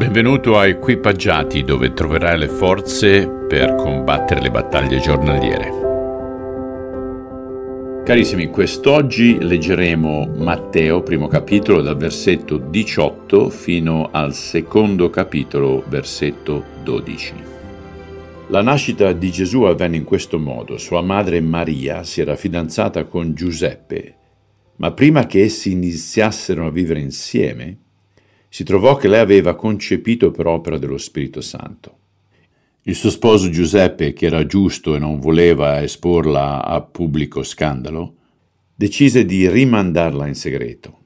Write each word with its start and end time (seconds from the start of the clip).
Benvenuto 0.00 0.56
a 0.56 0.66
Equipaggiati 0.66 1.62
dove 1.62 1.92
troverai 1.92 2.38
le 2.38 2.48
forze 2.48 3.28
per 3.28 3.74
combattere 3.74 4.40
le 4.40 4.50
battaglie 4.50 4.98
giornaliere. 4.98 5.70
Carissimi, 8.02 8.48
quest'oggi 8.48 9.36
leggeremo 9.38 10.36
Matteo, 10.38 11.02
primo 11.02 11.26
capitolo, 11.28 11.82
dal 11.82 11.98
versetto 11.98 12.56
18 12.56 13.50
fino 13.50 14.08
al 14.10 14.32
secondo 14.32 15.10
capitolo, 15.10 15.84
versetto 15.86 16.64
12. 16.82 17.34
La 18.48 18.62
nascita 18.62 19.12
di 19.12 19.30
Gesù 19.30 19.64
avvenne 19.64 19.98
in 19.98 20.04
questo 20.04 20.38
modo. 20.38 20.78
Sua 20.78 21.02
madre 21.02 21.42
Maria 21.42 22.04
si 22.04 22.22
era 22.22 22.36
fidanzata 22.36 23.04
con 23.04 23.34
Giuseppe, 23.34 24.14
ma 24.76 24.92
prima 24.92 25.26
che 25.26 25.42
essi 25.42 25.72
iniziassero 25.72 26.66
a 26.66 26.70
vivere 26.70 27.00
insieme, 27.00 27.80
si 28.52 28.64
trovò 28.64 28.96
che 28.96 29.06
lei 29.06 29.20
aveva 29.20 29.54
concepito 29.54 30.32
per 30.32 30.48
opera 30.48 30.76
dello 30.76 30.98
Spirito 30.98 31.40
Santo. 31.40 31.98
Il 32.82 32.96
suo 32.96 33.10
sposo 33.10 33.48
Giuseppe, 33.48 34.12
che 34.12 34.26
era 34.26 34.44
giusto 34.44 34.96
e 34.96 34.98
non 34.98 35.20
voleva 35.20 35.80
esporla 35.80 36.64
a 36.64 36.80
pubblico 36.80 37.44
scandalo, 37.44 38.16
decise 38.74 39.24
di 39.24 39.48
rimandarla 39.48 40.26
in 40.26 40.34
segreto. 40.34 40.98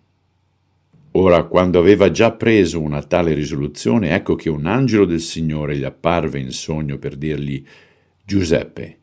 Ora, 1.13 1.45
quando 1.45 1.79
aveva 1.79 2.11
già 2.11 2.33
preso 2.33 2.81
una 2.81 3.03
tale 3.03 3.35
risoluzione, 3.35 4.15
ecco 4.15 4.37
che 4.37 4.49
un 4.49 4.65
angelo 4.65 5.05
del 5.05 5.21
Signore 5.21 5.77
gli 5.77 5.85
apparve 5.85 6.39
in 6.39 6.51
sogno 6.51 6.97
per 6.97 7.15
dirgli 7.15 7.63
Giuseppe, 8.25 8.99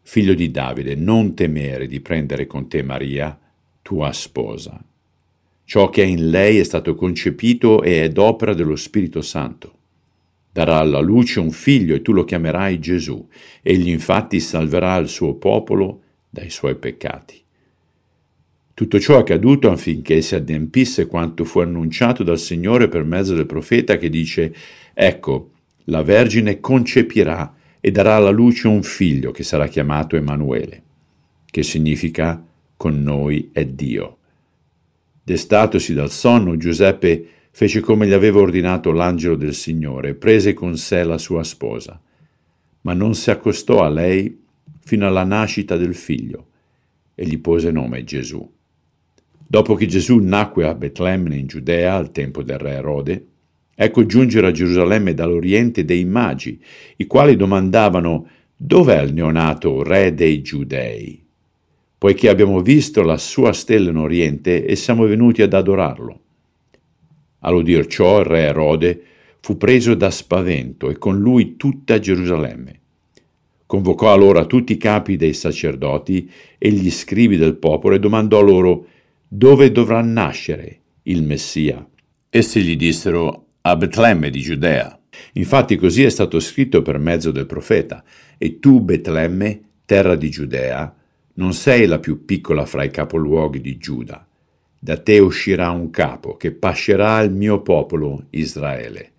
figlio 0.00 0.32
di 0.32 0.50
Davide, 0.50 0.94
non 0.94 1.34
temere 1.34 1.86
di 1.86 2.00
prendere 2.00 2.46
con 2.46 2.68
te 2.68 2.82
Maria, 2.82 3.38
tua 3.82 4.12
sposa 4.12 4.82
Ciò 5.64 5.88
che 5.88 6.02
è 6.02 6.06
in 6.06 6.30
lei 6.30 6.58
è 6.58 6.64
stato 6.64 6.94
concepito 6.94 7.82
e 7.82 8.04
è 8.04 8.08
d'opera 8.10 8.54
dello 8.54 8.76
Spirito 8.76 9.22
Santo. 9.22 9.78
Darà 10.52 10.78
alla 10.78 11.00
luce 11.00 11.40
un 11.40 11.50
figlio 11.50 11.94
e 11.94 12.02
tu 12.02 12.12
lo 12.12 12.24
chiamerai 12.24 12.78
Gesù. 12.78 13.26
Egli 13.62 13.88
infatti 13.88 14.38
salverà 14.38 14.96
il 14.96 15.08
suo 15.08 15.34
popolo 15.34 16.02
dai 16.28 16.50
suoi 16.50 16.76
peccati. 16.76 17.40
Tutto 18.74 19.00
ciò 19.00 19.16
è 19.16 19.20
accaduto 19.20 19.70
affinché 19.70 20.20
si 20.22 20.34
adempisse 20.34 21.06
quanto 21.06 21.44
fu 21.44 21.60
annunciato 21.60 22.22
dal 22.22 22.38
Signore 22.38 22.88
per 22.88 23.04
mezzo 23.04 23.34
del 23.34 23.46
profeta 23.46 23.96
che 23.96 24.10
dice 24.10 24.54
Ecco, 24.92 25.52
la 25.84 26.02
Vergine 26.02 26.60
concepirà 26.60 27.54
e 27.80 27.90
darà 27.90 28.16
alla 28.16 28.30
luce 28.30 28.68
un 28.68 28.82
figlio 28.82 29.30
che 29.30 29.42
sarà 29.42 29.66
chiamato 29.66 30.16
Emanuele, 30.16 30.82
che 31.50 31.62
significa 31.62 32.44
con 32.76 33.02
noi 33.02 33.50
è 33.52 33.64
Dio. 33.64 34.18
Destatosi 35.22 35.94
dal 35.94 36.10
sonno, 36.10 36.56
Giuseppe 36.56 37.26
fece 37.52 37.80
come 37.80 38.06
gli 38.06 38.12
aveva 38.12 38.40
ordinato 38.40 38.90
l'angelo 38.92 39.36
del 39.36 39.54
Signore 39.54 40.14
prese 40.14 40.52
con 40.52 40.76
sé 40.76 41.04
la 41.04 41.18
sua 41.18 41.44
sposa, 41.44 42.00
ma 42.82 42.94
non 42.94 43.14
si 43.14 43.30
accostò 43.30 43.82
a 43.82 43.88
lei 43.88 44.40
fino 44.80 45.06
alla 45.06 45.24
nascita 45.24 45.76
del 45.76 45.94
figlio 45.94 46.46
e 47.14 47.24
gli 47.26 47.38
pose 47.38 47.70
nome 47.70 48.04
Gesù. 48.04 48.50
Dopo 49.46 49.74
che 49.74 49.86
Gesù 49.86 50.18
nacque 50.18 50.66
a 50.66 50.74
Betlemme 50.74 51.36
in 51.36 51.46
Giudea 51.46 51.94
al 51.94 52.10
tempo 52.10 52.42
del 52.42 52.58
re 52.58 52.72
Erode, 52.72 53.26
ecco 53.74 54.06
giungere 54.06 54.48
a 54.48 54.50
Gerusalemme 54.50 55.14
dall'Oriente 55.14 55.84
dei 55.84 56.04
magi, 56.04 56.60
i 56.96 57.06
quali 57.06 57.36
domandavano 57.36 58.28
Dov'è 58.64 59.02
il 59.02 59.12
neonato 59.12 59.82
re 59.82 60.14
dei 60.14 60.40
Giudei? 60.40 61.21
Poiché 62.02 62.28
abbiamo 62.28 62.62
visto 62.62 63.02
la 63.02 63.16
sua 63.16 63.52
stella 63.52 63.90
in 63.90 63.96
Oriente 63.96 64.66
e 64.66 64.74
siamo 64.74 65.06
venuti 65.06 65.40
ad 65.40 65.54
adorarlo. 65.54 66.20
All'udir 67.42 67.86
ciò 67.86 68.18
il 68.18 68.24
re 68.24 68.40
Erode 68.40 69.02
fu 69.38 69.56
preso 69.56 69.94
da 69.94 70.10
spavento 70.10 70.90
e 70.90 70.98
con 70.98 71.20
lui 71.20 71.56
tutta 71.56 72.00
Gerusalemme. 72.00 72.80
Convocò 73.66 74.12
allora 74.12 74.46
tutti 74.46 74.72
i 74.72 74.78
capi 74.78 75.14
dei 75.14 75.32
sacerdoti 75.32 76.28
e 76.58 76.72
gli 76.72 76.90
scrivi 76.90 77.36
del 77.36 77.54
popolo 77.54 77.94
e 77.94 78.00
domandò 78.00 78.40
loro 78.40 78.86
dove 79.28 79.70
dovrà 79.70 80.00
nascere 80.00 80.80
il 81.02 81.22
Messia. 81.22 81.88
Essi 82.28 82.62
gli 82.62 82.74
dissero 82.74 83.46
a 83.60 83.76
Betlemme 83.76 84.28
di 84.28 84.40
Giudea. 84.40 85.00
Infatti 85.34 85.76
così 85.76 86.02
è 86.02 86.10
stato 86.10 86.40
scritto 86.40 86.82
per 86.82 86.98
mezzo 86.98 87.30
del 87.30 87.46
profeta, 87.46 88.02
e 88.38 88.58
tu, 88.58 88.80
Betlemme, 88.80 89.60
terra 89.84 90.16
di 90.16 90.30
Giudea, 90.30 90.96
non 91.34 91.54
sei 91.54 91.86
la 91.86 91.98
più 91.98 92.24
piccola 92.24 92.66
fra 92.66 92.84
i 92.84 92.90
capoluoghi 92.90 93.60
di 93.60 93.78
Giuda. 93.78 94.26
Da 94.78 94.98
te 94.98 95.18
uscirà 95.18 95.70
un 95.70 95.90
capo 95.90 96.36
che 96.36 96.52
pascerà 96.52 97.20
il 97.20 97.32
mio 97.32 97.62
popolo 97.62 98.24
Israele. 98.30 99.10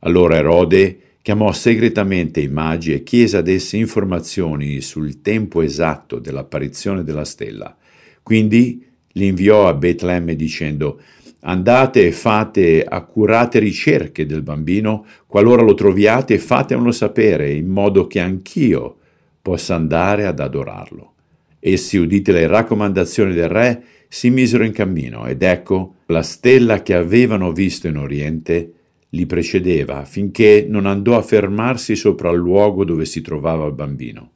Allora 0.00 0.36
Erode 0.36 1.00
chiamò 1.22 1.50
segretamente 1.52 2.40
i 2.40 2.48
magi 2.48 2.92
e 2.92 3.02
chiese 3.02 3.38
ad 3.38 3.48
essi 3.48 3.78
informazioni 3.78 4.80
sul 4.80 5.20
tempo 5.20 5.62
esatto 5.62 6.18
dell'apparizione 6.18 7.02
della 7.02 7.24
stella. 7.24 7.76
Quindi 8.22 8.86
li 9.12 9.26
inviò 9.26 9.66
a 9.66 9.74
Betlemme 9.74 10.36
dicendo 10.36 11.00
Andate 11.40 12.06
e 12.06 12.12
fate 12.12 12.84
accurate 12.84 13.58
ricerche 13.60 14.26
del 14.26 14.42
bambino, 14.42 15.06
qualora 15.26 15.62
lo 15.62 15.74
troviate 15.74 16.38
fatemelo 16.38 16.90
sapere, 16.90 17.52
in 17.52 17.68
modo 17.68 18.06
che 18.06 18.20
anch'io 18.20 18.96
possa 19.40 19.76
andare 19.76 20.26
ad 20.26 20.40
adorarlo. 20.40 21.14
Essi, 21.60 21.96
udite 21.96 22.32
le 22.32 22.46
raccomandazioni 22.46 23.34
del 23.34 23.48
re, 23.48 23.82
si 24.08 24.30
misero 24.30 24.64
in 24.64 24.72
cammino 24.72 25.26
ed 25.26 25.42
ecco 25.42 25.96
la 26.06 26.22
stella 26.22 26.82
che 26.82 26.94
avevano 26.94 27.52
visto 27.52 27.88
in 27.88 27.96
oriente 27.96 28.72
li 29.10 29.26
precedeva 29.26 30.04
finché 30.04 30.66
non 30.68 30.86
andò 30.86 31.16
a 31.16 31.22
fermarsi 31.22 31.96
sopra 31.96 32.30
il 32.30 32.38
luogo 32.38 32.84
dove 32.84 33.04
si 33.04 33.20
trovava 33.20 33.66
il 33.66 33.72
bambino. 33.72 34.32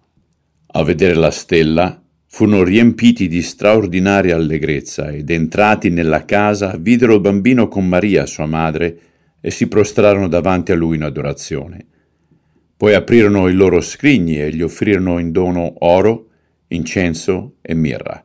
A 0.75 0.83
vedere 0.83 1.15
la 1.15 1.31
stella 1.31 2.03
furono 2.27 2.63
riempiti 2.63 3.29
di 3.29 3.43
straordinaria 3.43 4.35
allegrezza 4.35 5.11
ed 5.11 5.29
entrati 5.29 5.91
nella 5.91 6.25
casa 6.25 6.77
videro 6.79 7.15
il 7.15 7.21
bambino 7.21 7.69
con 7.69 7.87
Maria, 7.87 8.25
sua 8.25 8.47
madre, 8.47 8.99
e 9.39 9.51
si 9.51 9.67
prostrarono 9.67 10.29
davanti 10.29 10.73
a 10.73 10.75
lui 10.77 10.97
in 10.97 11.03
adorazione. 11.03 11.85
Poi 12.75 12.95
aprirono 12.95 13.49
i 13.49 13.53
loro 13.53 13.81
scrigni 13.81 14.41
e 14.41 14.55
gli 14.55 14.63
offrirono 14.63 15.19
in 15.19 15.31
dono 15.31 15.75
oro, 15.81 16.29
incenso 16.75 17.57
e 17.63 17.75
mirra. 17.75 18.25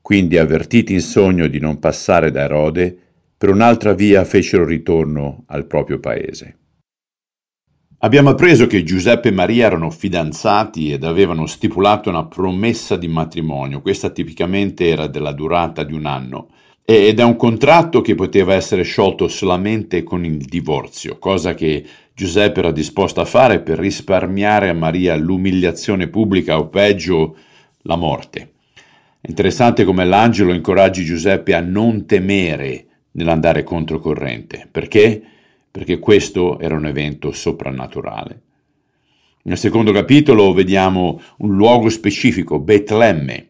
Quindi, 0.00 0.38
avvertiti 0.38 0.92
in 0.92 1.00
sogno 1.00 1.46
di 1.46 1.58
non 1.58 1.78
passare 1.78 2.30
da 2.30 2.42
Erode, 2.42 2.96
per 3.36 3.48
un'altra 3.48 3.94
via 3.94 4.24
fecero 4.24 4.64
ritorno 4.64 5.44
al 5.46 5.66
proprio 5.66 5.98
paese. 5.98 6.56
Abbiamo 8.02 8.30
appreso 8.30 8.66
che 8.66 8.82
Giuseppe 8.82 9.28
e 9.28 9.32
Maria 9.32 9.66
erano 9.66 9.90
fidanzati 9.90 10.90
ed 10.90 11.04
avevano 11.04 11.46
stipulato 11.46 12.08
una 12.08 12.24
promessa 12.24 12.96
di 12.96 13.08
matrimonio. 13.08 13.82
Questa 13.82 14.08
tipicamente 14.08 14.88
era 14.88 15.06
della 15.06 15.32
durata 15.32 15.84
di 15.84 15.92
un 15.92 16.06
anno 16.06 16.48
ed 16.82 17.20
è 17.20 17.22
un 17.22 17.36
contratto 17.36 18.00
che 18.00 18.14
poteva 18.14 18.54
essere 18.54 18.82
sciolto 18.82 19.28
solamente 19.28 20.02
con 20.02 20.24
il 20.24 20.38
divorzio, 20.38 21.18
cosa 21.18 21.54
che 21.54 21.84
Giuseppe 22.14 22.60
era 22.60 22.72
disposto 22.72 23.20
a 23.20 23.24
fare 23.24 23.60
per 23.60 23.78
risparmiare 23.78 24.70
a 24.70 24.74
Maria 24.74 25.14
l'umiliazione 25.14 26.08
pubblica 26.08 26.58
o 26.58 26.68
peggio 26.68 27.36
la 27.82 27.96
morte. 27.96 28.52
È 29.20 29.28
interessante 29.28 29.84
come 29.84 30.04
l'angelo 30.04 30.52
incoraggi 30.52 31.04
Giuseppe 31.04 31.54
a 31.54 31.60
non 31.60 32.06
temere 32.06 32.86
nell'andare 33.12 33.62
controcorrente. 33.62 34.68
Perché? 34.70 35.22
Perché 35.70 35.98
questo 35.98 36.58
era 36.58 36.74
un 36.74 36.86
evento 36.86 37.32
soprannaturale. 37.32 38.40
Nel 39.42 39.58
secondo 39.58 39.92
capitolo 39.92 40.52
vediamo 40.52 41.20
un 41.38 41.54
luogo 41.56 41.88
specifico, 41.88 42.58
Betlemme, 42.58 43.48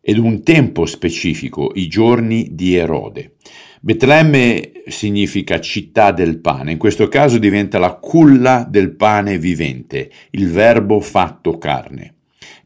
ed 0.00 0.16
un 0.16 0.42
tempo 0.42 0.86
specifico, 0.86 1.72
i 1.74 1.88
giorni 1.88 2.54
di 2.54 2.74
Erode. 2.74 3.36
Betlemme 3.80 4.72
significa 4.86 5.60
città 5.60 6.10
del 6.10 6.38
pane, 6.40 6.72
in 6.72 6.78
questo 6.78 7.08
caso 7.08 7.38
diventa 7.38 7.78
la 7.78 7.94
culla 7.94 8.66
del 8.68 8.94
pane 8.94 9.38
vivente, 9.38 10.10
il 10.30 10.50
verbo 10.50 11.00
fatto 11.00 11.58
carne. 11.58 12.14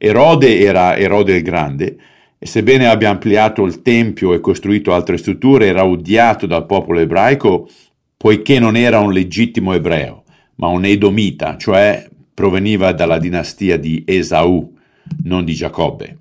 Erode 0.04 0.60
era 0.60 0.98
Erode 0.98 1.36
il 1.36 1.42
Grande 1.42 1.96
e 2.38 2.46
sebbene 2.46 2.86
abbia 2.86 3.08
ampliato 3.08 3.64
il 3.64 3.80
Tempio 3.80 4.34
e 4.34 4.40
costruito 4.40 4.92
altre 4.92 5.16
strutture, 5.16 5.66
era 5.66 5.86
odiato 5.86 6.44
dal 6.44 6.66
popolo 6.66 6.98
ebraico 6.98 7.66
poiché 8.14 8.58
non 8.58 8.76
era 8.76 8.98
un 8.98 9.14
legittimo 9.14 9.72
ebreo, 9.72 10.24
ma 10.56 10.66
un 10.66 10.84
edomita, 10.84 11.56
cioè 11.56 12.06
proveniva 12.34 12.92
dalla 12.92 13.18
dinastia 13.18 13.78
di 13.78 14.02
Esaù, 14.06 14.74
non 15.22 15.42
di 15.42 15.54
Giacobbe. 15.54 16.18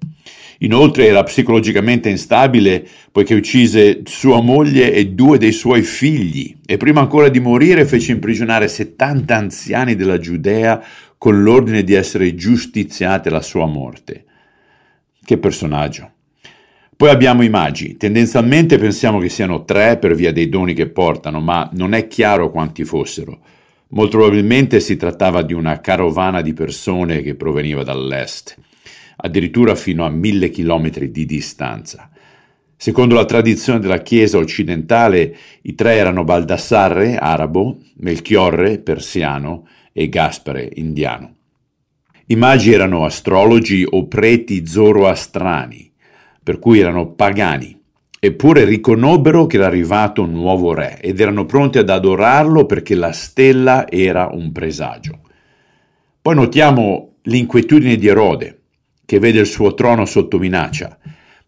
Inoltre 0.63 1.07
era 1.07 1.23
psicologicamente 1.23 2.09
instabile 2.09 2.85
poiché 3.11 3.35
uccise 3.35 4.01
sua 4.05 4.41
moglie 4.41 4.93
e 4.93 5.07
due 5.07 5.37
dei 5.37 5.51
suoi 5.51 5.81
figli 5.81 6.55
e 6.65 6.77
prima 6.77 7.01
ancora 7.01 7.27
di 7.27 7.39
morire 7.39 7.85
fece 7.85 8.13
imprigionare 8.13 8.67
70 8.67 9.35
anziani 9.35 9.95
della 9.95 10.19
Giudea 10.19 10.81
con 11.17 11.41
l'ordine 11.43 11.83
di 11.83 11.93
essere 11.93 12.33
giustiziate 12.35 13.29
la 13.29 13.41
sua 13.41 13.65
morte. 13.65 14.23
Che 15.23 15.37
personaggio! 15.37 16.11
Poi 16.95 17.09
abbiamo 17.09 17.43
i 17.43 17.49
magi. 17.49 17.97
Tendenzialmente 17.97 18.77
pensiamo 18.77 19.19
che 19.19 19.27
siano 19.27 19.65
tre 19.65 19.97
per 19.97 20.15
via 20.15 20.31
dei 20.31 20.47
doni 20.47 20.73
che 20.73 20.87
portano, 20.87 21.41
ma 21.41 21.69
non 21.73 21.93
è 21.93 22.07
chiaro 22.07 22.51
quanti 22.51 22.85
fossero. 22.85 23.39
Molto 23.89 24.17
probabilmente 24.17 24.79
si 24.79 24.95
trattava 24.95 25.41
di 25.41 25.53
una 25.53 25.81
carovana 25.81 26.41
di 26.41 26.53
persone 26.53 27.21
che 27.21 27.35
proveniva 27.35 27.83
dall'est, 27.83 28.55
addirittura 29.15 29.75
fino 29.75 30.05
a 30.05 30.09
mille 30.09 30.49
chilometri 30.49 31.11
di 31.11 31.25
distanza. 31.25 32.09
Secondo 32.75 33.15
la 33.15 33.25
tradizione 33.25 33.79
della 33.79 34.01
Chiesa 34.01 34.37
occidentale, 34.37 35.35
i 35.61 35.73
tre 35.75 35.93
erano 35.93 36.23
Baldassarre, 36.23 37.17
arabo, 37.17 37.77
Melchiorre, 37.97 38.79
persiano, 38.79 39.67
e 39.93 40.09
Gaspare, 40.09 40.69
indiano. 40.75 41.35
I 42.25 42.35
magi 42.35 42.73
erano 42.73 43.05
astrologi 43.05 43.85
o 43.87 44.07
preti 44.07 44.65
zoroastrani, 44.65 45.91
per 46.41 46.59
cui 46.59 46.79
erano 46.79 47.11
pagani, 47.11 47.79
eppure 48.19 48.65
riconobbero 48.65 49.45
che 49.45 49.57
era 49.57 49.67
arrivato 49.67 50.23
un 50.23 50.31
nuovo 50.31 50.73
re 50.73 50.99
ed 50.99 51.19
erano 51.19 51.45
pronti 51.45 51.77
ad 51.77 51.89
adorarlo 51.89 52.65
perché 52.65 52.95
la 52.95 53.11
stella 53.11 53.89
era 53.89 54.29
un 54.31 54.51
presagio. 54.51 55.19
Poi 56.21 56.35
notiamo 56.35 57.15
l'inquietudine 57.23 57.97
di 57.97 58.07
Erode, 58.07 58.61
che 59.05 59.19
vede 59.19 59.39
il 59.39 59.45
suo 59.45 59.73
trono 59.73 60.05
sotto 60.05 60.37
minaccia. 60.37 60.97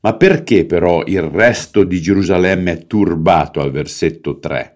Ma 0.02 0.14
perché 0.16 0.66
però 0.66 1.04
il 1.06 1.22
resto 1.22 1.84
di 1.84 2.02
Gerusalemme 2.02 2.72
è 2.72 2.88
turbato 2.88 3.60
al 3.62 3.72
versetto 3.72 4.38
3? 4.40 4.74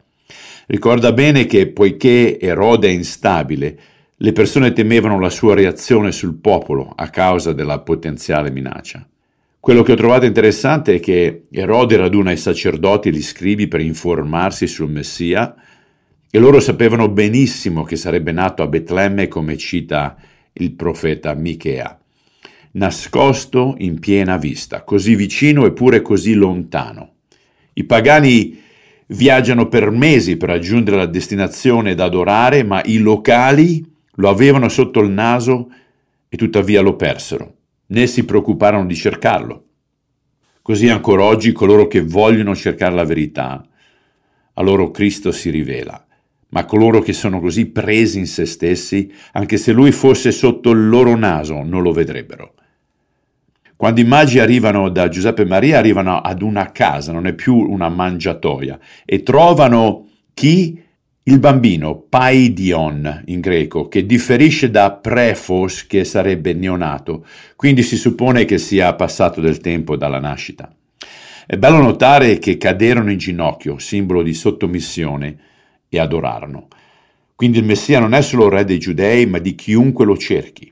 Ricorda 0.67 1.13
bene 1.13 1.45
che 1.45 1.67
poiché 1.67 2.39
Erode 2.39 2.87
è 2.87 2.91
instabile, 2.91 3.79
le 4.15 4.31
persone 4.33 4.73
temevano 4.73 5.19
la 5.19 5.29
sua 5.29 5.55
reazione 5.55 6.11
sul 6.11 6.35
popolo 6.35 6.91
a 6.95 7.09
causa 7.09 7.53
della 7.53 7.79
potenziale 7.79 8.51
minaccia. 8.51 9.07
Quello 9.59 9.83
che 9.83 9.91
ho 9.91 9.95
trovato 9.95 10.25
interessante 10.25 10.95
è 10.95 10.99
che 10.99 11.47
Erode 11.51 11.97
raduna 11.97 12.31
i 12.31 12.37
sacerdoti 12.37 13.09
e 13.09 13.11
gli 13.11 13.21
scribi 13.21 13.67
per 13.67 13.81
informarsi 13.81 14.67
sul 14.67 14.89
Messia 14.89 15.53
e 16.31 16.39
loro 16.39 16.59
sapevano 16.59 17.09
benissimo 17.09 17.83
che 17.83 17.95
sarebbe 17.95 18.31
nato 18.31 18.63
a 18.63 18.67
Betlemme 18.67 19.27
come 19.27 19.57
cita 19.57 20.15
il 20.53 20.71
profeta 20.73 21.33
Michea, 21.33 21.98
nascosto 22.79 23.75
in 23.77 23.99
piena 23.99 24.37
vista, 24.37 24.83
così 24.83 25.15
vicino 25.15 25.65
eppure 25.65 26.01
così 26.01 26.33
lontano. 26.33 27.15
I 27.73 27.83
pagani 27.83 28.59
viaggiano 29.07 29.67
per 29.67 29.91
mesi 29.91 30.37
per 30.37 30.49
raggiungere 30.49 30.97
la 30.97 31.05
destinazione 31.05 31.93
da 31.93 32.05
adorare, 32.05 32.63
ma 32.63 32.81
i 32.85 32.97
locali 32.97 33.85
lo 34.15 34.29
avevano 34.29 34.69
sotto 34.69 35.01
il 35.01 35.11
naso 35.11 35.69
e 36.27 36.37
tuttavia 36.37 36.81
lo 36.81 36.95
persero 36.95 37.57
né 37.91 38.07
si 38.07 38.25
preoccuparono 38.25 38.85
di 38.85 38.95
cercarlo. 38.95 39.65
Così 40.61 40.89
ancora 40.89 41.23
oggi 41.23 41.51
coloro 41.51 41.87
che 41.87 42.01
vogliono 42.01 42.55
cercare 42.55 42.93
la 42.93 43.03
verità, 43.05 43.65
a 44.53 44.61
loro 44.61 44.91
Cristo 44.91 45.31
si 45.31 45.49
rivela, 45.49 46.05
ma 46.49 46.65
coloro 46.65 47.01
che 47.01 47.13
sono 47.13 47.39
così 47.39 47.67
presi 47.67 48.19
in 48.19 48.27
se 48.27 48.45
stessi, 48.45 49.11
anche 49.33 49.57
se 49.57 49.71
lui 49.71 49.91
fosse 49.91 50.31
sotto 50.31 50.71
il 50.71 50.87
loro 50.87 51.15
naso, 51.15 51.63
non 51.63 51.81
lo 51.81 51.91
vedrebbero. 51.91 52.53
Quando 53.79 54.01
i 54.01 54.03
magi 54.03 54.39
arrivano 54.39 54.89
da 54.89 55.07
Giuseppe 55.07 55.43
e 55.43 55.45
Maria, 55.45 55.77
arrivano 55.77 56.19
ad 56.19 56.41
una 56.41 56.69
casa, 56.73 57.13
non 57.13 57.27
è 57.27 57.33
più 57.33 57.55
una 57.55 57.87
mangiatoia, 57.87 58.77
e 59.05 59.23
trovano 59.23 60.09
chi 60.33 60.77
il 61.23 61.39
bambino, 61.39 61.97
paidion 62.09 63.23
in 63.27 63.39
greco, 63.39 63.87
che 63.87 64.05
differisce 64.05 64.69
da 64.69 64.91
prefos, 64.91 65.87
che 65.87 66.03
sarebbe 66.03 66.51
neonato, 66.51 67.25
quindi 67.55 67.81
si 67.81 67.95
suppone 67.95 68.43
che 68.43 68.57
sia 68.57 68.93
passato 68.95 69.39
del 69.39 69.59
tempo 69.59 69.95
dalla 69.95 70.19
nascita. 70.19 70.69
È 71.45 71.55
bello 71.55 71.77
notare 71.77 72.37
che 72.37 72.57
caderono 72.57 73.11
in 73.11 73.17
ginocchio, 73.17 73.79
simbolo 73.79 74.23
di 74.23 74.33
sottomissione, 74.33 75.37
e 75.87 75.99
adorarono. 75.99 76.67
Quindi 77.33 77.59
il 77.59 77.63
Messia 77.63 78.01
non 78.01 78.13
è 78.13 78.21
solo 78.21 78.49
re 78.49 78.65
dei 78.65 78.77
giudei, 78.77 79.25
ma 79.25 79.37
di 79.37 79.55
chiunque 79.55 80.03
lo 80.03 80.17
cerchi. 80.17 80.69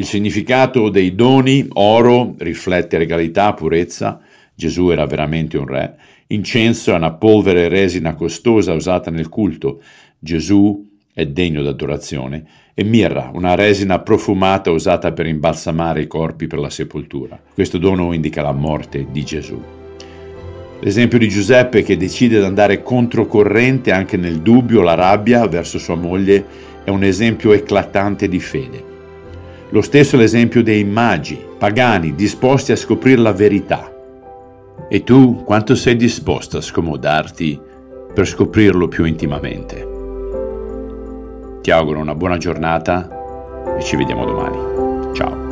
Il 0.00 0.06
significato 0.06 0.90
dei 0.90 1.16
doni, 1.16 1.66
oro, 1.72 2.36
riflette 2.38 2.98
regalità, 2.98 3.52
purezza, 3.52 4.20
Gesù 4.54 4.90
era 4.90 5.04
veramente 5.06 5.58
un 5.58 5.66
re, 5.66 5.96
Incenso 6.28 6.92
è 6.92 6.94
una 6.94 7.14
polvere 7.14 7.66
resina 7.66 8.14
costosa 8.14 8.74
usata 8.74 9.10
nel 9.10 9.28
culto. 9.28 9.82
Gesù 10.18 10.88
è 11.12 11.26
degno 11.26 11.64
d'adorazione. 11.64 12.44
E 12.74 12.84
mirra, 12.84 13.32
una 13.34 13.56
resina 13.56 13.98
profumata 13.98 14.70
usata 14.70 15.10
per 15.10 15.26
imbalsamare 15.26 16.02
i 16.02 16.06
corpi 16.06 16.46
per 16.46 16.60
la 16.60 16.70
sepoltura. 16.70 17.40
Questo 17.52 17.78
dono 17.78 18.12
indica 18.12 18.40
la 18.40 18.52
morte 18.52 19.06
di 19.10 19.24
Gesù. 19.24 19.60
L'esempio 20.80 21.18
di 21.18 21.28
Giuseppe 21.28 21.82
che 21.82 21.96
decide 21.96 22.38
di 22.38 22.44
andare 22.44 22.82
controcorrente 22.82 23.90
anche 23.90 24.16
nel 24.16 24.42
dubbio, 24.42 24.82
la 24.82 24.94
rabbia 24.94 25.48
verso 25.48 25.80
sua 25.80 25.96
moglie, 25.96 26.44
è 26.84 26.90
un 26.90 27.02
esempio 27.02 27.52
eclatante 27.52 28.28
di 28.28 28.38
fede. 28.38 28.87
Lo 29.70 29.82
stesso 29.82 30.16
è 30.16 30.18
l'esempio 30.18 30.62
dei 30.62 30.82
magi, 30.84 31.38
pagani, 31.58 32.14
disposti 32.14 32.72
a 32.72 32.76
scoprire 32.76 33.20
la 33.20 33.32
verità 33.32 33.92
e 34.88 35.04
tu 35.04 35.42
quanto 35.44 35.74
sei 35.74 35.96
disposto 35.96 36.56
a 36.56 36.62
scomodarti 36.62 37.60
per 38.14 38.26
scoprirlo 38.26 38.88
più 38.88 39.04
intimamente? 39.04 39.86
Ti 41.60 41.70
auguro 41.70 41.98
una 42.00 42.14
buona 42.14 42.38
giornata 42.38 43.76
e 43.76 43.82
ci 43.82 43.96
vediamo 43.96 44.24
domani. 44.24 45.14
Ciao. 45.14 45.47